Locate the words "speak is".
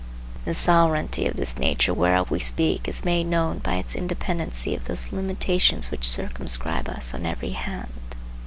2.39-3.05